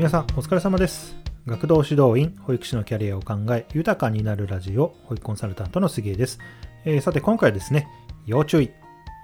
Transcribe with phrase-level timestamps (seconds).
[0.00, 1.14] 皆さんお疲れ様です。
[1.44, 6.38] 学童指導員保育士のキャリアを考え豊かになるラジオ保育コンサルタントの杉江です、
[6.86, 7.86] えー、さて今回はですね
[8.24, 8.70] 要注意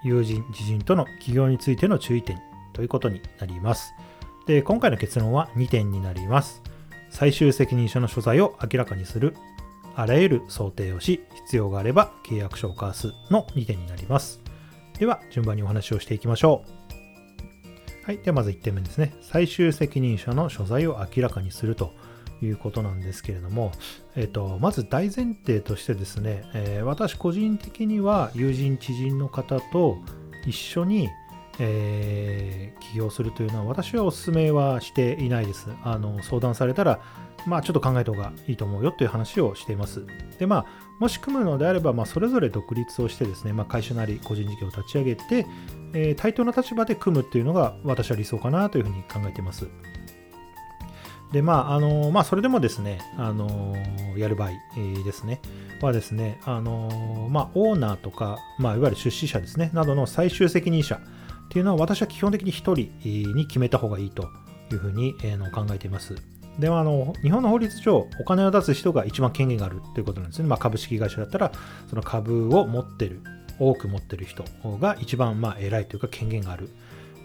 [0.05, 2.39] 友人知人との起業についての注意点
[2.75, 3.95] ということになります。
[4.47, 6.61] で今回の結論は2点になります。
[7.09, 9.35] 最終責任者の所在を明らかにする
[9.95, 14.43] あらゆる想定をし必要があれば契約書を交わすの2点になります。
[14.99, 16.86] では順番にお話をしていきましょう。
[18.07, 18.19] はい。
[18.19, 19.13] ではまず1点目ですね。
[19.21, 21.93] 最終責任者の所在を明らかにすると
[22.41, 23.73] いうことなんですけれども、
[24.15, 29.99] えっ、と、まず大前提としてですね、えー、私個人的には友人、知人の方と
[30.47, 31.09] 一緒に、
[31.59, 35.67] えー、起業するというのは私はお勧めはしていないです。
[35.83, 37.01] あの相談されたら、
[37.45, 40.07] まあちょっと考えた方がいいと思うよという話をしています。
[40.39, 40.67] で、まあ、
[41.01, 45.47] もし組むのであれば、まあ、それぞれ独立をしてですね、まあ、会社なり個人事業を立ち上げて、
[45.97, 49.67] えー、対等な立場で組むっていうのが私は理想かなというふうに考えています。
[51.33, 53.75] で、まあ、あのまあ、それでもですね、あの
[54.17, 54.51] やる場合、
[55.05, 55.41] ですね、
[55.81, 61.01] はですね、あのまあ、オーナーとか、まあ、いわゆる出資者ですね、などの最終責任者っ
[61.49, 64.29] ていうのは、私は基本的に1人に決めた方がいいと
[64.71, 66.15] いうふうに、えー、考えています。
[66.59, 70.49] ではあの日本の法律上、お金を出す人が一番権限があるということなんですね。
[70.49, 71.53] まあ、株式会社だったら、
[71.89, 73.23] その株を持ってる
[73.59, 74.45] 多く持ってる人
[74.79, 76.71] が一番まあ偉いというか権限がある、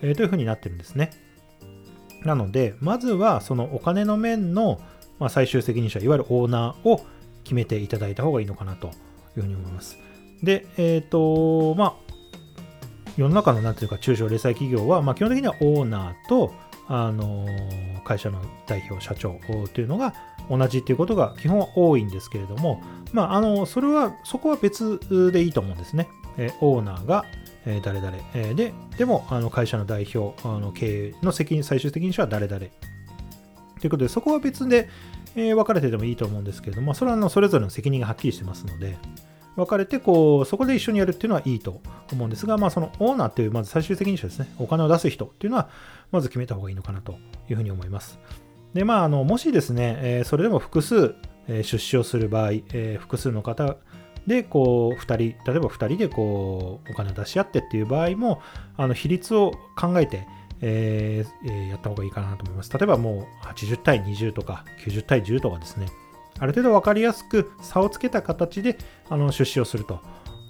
[0.02, 1.12] えー、というふうになってるんですね。
[2.24, 4.80] なので、まずはそのお金の面の、
[5.20, 7.06] まあ、最終責任者、いわゆるオーナーを
[7.44, 8.92] 決めていただいた方がいいのかなとい
[9.38, 9.98] うふうに思います。
[10.44, 12.12] で、えっ、ー、と、まあ、
[13.18, 16.54] 世の中のなんていうか中小零細企業は、まあ、基本的にはオーナーと、
[16.88, 17.48] あの
[18.04, 19.40] 会社の代表、社長
[19.74, 20.14] というのが
[20.50, 22.82] 同じということが基本は多いんですけれども、
[23.14, 25.00] まあ、あのそれは、そこは別
[25.32, 26.10] でいいと思うんですね。
[26.38, 27.26] えオーナーが、
[27.66, 32.60] え誰々、えで、でもあの会社の代表、あの経営の責任、最終責任者は誰々。
[32.60, 32.70] とい
[33.88, 34.90] うことで、そこは別で、
[35.36, 38.98] え分かれててもいいと思うんですけれども、それはあのそれぞれの責任がはっきりしてますので、
[39.56, 41.82] 分かれてこう、そこで一緒にやるっていうのはいいと
[42.12, 45.70] 思うんですが、まあ、そのオーナーっていう、まず最終責任者ですね、お金を出す人っていうのは、
[46.12, 47.14] まず決めた方がいいのかなと
[47.50, 48.20] いうふうに思います。
[48.74, 51.16] で、まあ、あのもしですね、えそれでも複数、
[51.48, 53.76] え出資をする場合、え複数の方
[54.28, 58.42] で、こう、2人、例えば2人でこう、お金出し合ってっていう場合も、
[58.78, 60.28] あの、比率を考えて、
[60.62, 62.72] えー、やった方がいいかなと思います。
[62.72, 65.88] 例えばもう80対20とか90対10とかですね、
[66.40, 68.78] ある程度分かりやすく差をつけた形で
[69.10, 70.00] あの出資をすると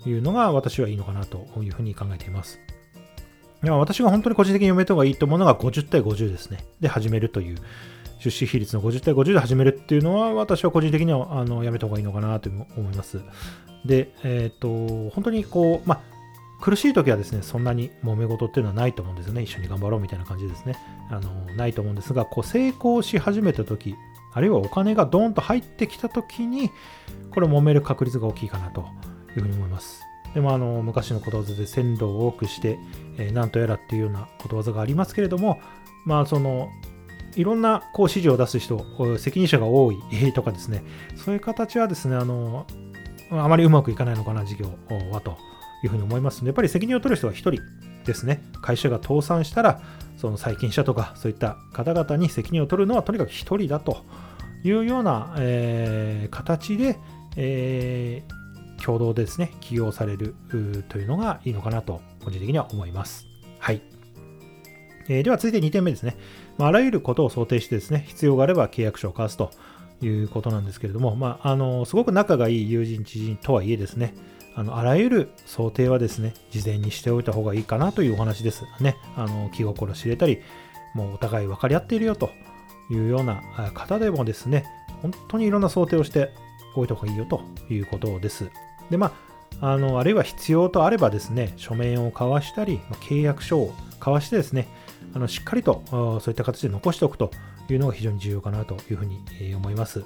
[0.05, 2.59] いうのが私はいいのかなというふうに考えています。
[3.63, 6.65] 私が本当に個人的に読めた方がいいと思うのが50対50ですね。
[6.79, 7.57] で始めるという
[8.21, 13.19] 出資比率の50対50で始めるっていうのは、私は個人的にはあのやめた方がいいのかなと思います。
[13.83, 16.01] で、えっ、ー、と、本当にこう、まあ、
[16.61, 19.41] 苦しい時はですね、そんなに揉め事っていうのはないと思うんですよね。
[19.41, 20.75] 一緒に頑張ろうみたいな感じですね。
[21.09, 23.95] あの、ないと思うんですが、こう成功し始めた時、
[24.33, 26.69] あるいはお金がドーンと入ってきた時に、
[27.33, 28.85] これ揉める確率が大きいかなと
[29.35, 30.01] いうふうに思います。
[30.35, 32.77] でもあの昔のことわざで鮮度を多くして、
[33.17, 35.59] えー、なんとやらっていうようなことわざがありますけれども、
[36.05, 36.69] まあその
[37.35, 38.85] いろんなこう指示を出す人、
[39.17, 39.97] 責任者が多い
[40.33, 40.83] とかですね、
[41.15, 42.65] そういう形はですね、あの、
[43.31, 44.69] あまりうまくいかないのかな、事業
[45.11, 45.37] はと
[45.83, 47.51] いうふうに思いますので、やっぱり責任を取る人は1人
[48.05, 48.41] ですね。
[48.61, 49.81] 会社が倒産したら、
[50.17, 54.05] その債権者とかそういった方々に責任を取るのはとにかく1人だと
[54.63, 56.99] いうような、えー、形で、
[57.37, 60.35] えー、共同でですね、起業される
[60.89, 63.25] というのがいいのかなと、個人的には思います。
[63.59, 63.81] はい。
[65.07, 66.15] えー、では続いて2点目ですね。
[66.57, 69.51] まあ、あらゆることを想定してですね、必要があれば契約書を交わすと
[70.01, 74.13] いうことなんですけれども、まあ、あの、すごく仲がいい友人、知人とはいえですね、
[74.55, 78.65] あの、あらゆる想定はですね、事前にしておいた方がいいかなというお話です。
[78.79, 80.39] ね、あの、気心知れたり、
[80.93, 82.29] もうお互い分かり合っているよと
[82.89, 83.41] いうような
[83.73, 84.65] 方でもですね、
[85.01, 86.31] 本当にいろんな想定をして
[86.75, 88.51] おいた方がいいよということです。
[88.89, 89.13] で、ま
[89.59, 94.67] あ、あの、あるいは必要とあればですね、書面を交わしたり、契約書を交わしてですね、
[95.13, 97.31] あのしっかりとそういった形で残しておくと
[97.69, 99.19] いうのが非常に重要かなというふうに
[99.55, 100.03] 思います。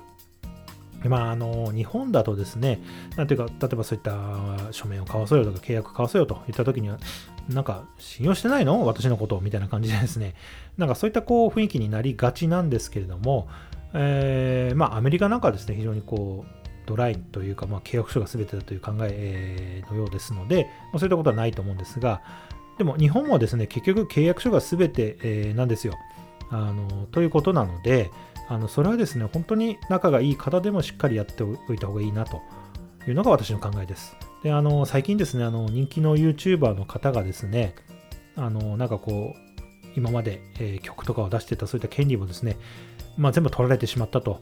[1.04, 2.80] まあ、あの日本だとですね、
[3.16, 6.98] なんていうか、例えばそういった書面を交わそうよとか契約交わそうよといったときには、
[7.48, 8.84] なんか信用してないの？
[8.88, 10.34] 私のことみたいな感じでですね、
[10.78, 13.48] なんかそういったこう雰囲気になりがちなんですけれども、
[13.94, 16.52] えー、まあアメリカなんかはですね、非常にこう、
[16.88, 22.22] ドライというか、まあ、契約書が全てだという考えのようですので、まあ、そういったことはないと思うんですが、
[22.78, 25.96] でも日本もですね、結局契約書が全て、えー、なんですよ。
[26.52, 28.12] あのということなので、
[28.48, 32.42] あのそれはですね、本当に仲がいい方でもしっかりやっておいた方がいいなと
[33.08, 34.16] いうのが私の考えです。
[34.44, 37.76] で、あの最近ですね、あの人気の YouTuber の方がですね、
[38.36, 39.46] あのなんかこう、
[39.96, 42.58] 今まで、えー、曲とかを出してたそういった権利もですね、
[43.18, 44.42] まあ、全部取られてしまったと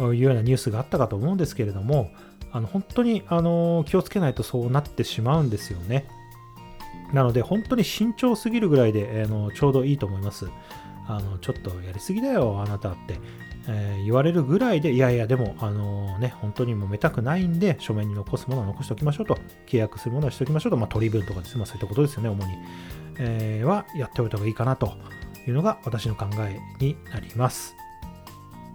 [0.00, 2.10] いうようなニュースがあったかと思うんですけれども、
[2.50, 6.08] あの本当にあの気をつけないとそうなってしまうんですよね。
[7.12, 10.48] なので、本当に慎重すぎるぐらいで、あのちょうどいいと思います。
[11.06, 13.18] あのちょっとやりすぎだよ、あなたって、
[13.66, 22.54] えー、言われるぐらいで、いやいや、でも、あのね、本当に揉めたくないんで、書面に残すものは残しておきましょうと、契約するものはしておきましょうと、まあ、取り分とかですね、まあ、そういったことですよね、主に。
[23.18, 24.92] えー、はやっておいた方がいいかなと
[25.46, 27.74] いうのが私の考えになります。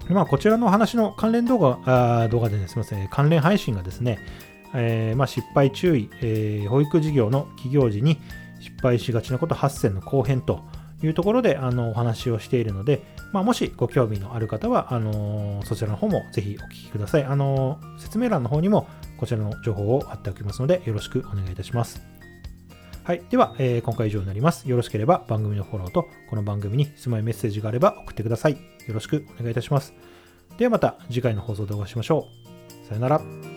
[0.09, 4.19] まあ、こちらの話の関連動画、あ動画でね、すみません、関連配信がですね、
[4.73, 8.19] えー、まあ、失敗注意、えー、保育事業の起業時に
[8.59, 10.61] 失敗しがちなこと8選の後編と
[11.03, 13.03] いうところであのお話をしているので、
[13.33, 17.23] まあ、もしご興味のある方はあのそちらの方もぜひお聞きください。
[17.23, 18.87] あの説明欄の方にも
[19.17, 22.01] こちらの情報を貼っておきますのでよろしくお願いいたします。
[23.03, 23.23] はい。
[23.29, 24.69] では、えー、今回以上になります。
[24.69, 28.53] よろしければ番組のフォローと、この番組に質問やメッセージがあれば送ってください。
[28.53, 29.93] よろしくお願いいたします。
[30.57, 32.29] ではまた次回の放送でお会いしましょ
[32.85, 32.87] う。
[32.87, 33.52] さよなら。